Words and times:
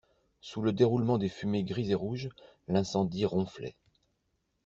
Sous 0.39 0.63
le 0.63 0.73
déroulement 0.73 1.19
des 1.19 1.29
fumées 1.29 1.63
grises 1.63 1.91
et 1.91 1.93
rouges, 1.93 2.29
l'incendie 2.67 3.23
ronflait. 3.23 3.75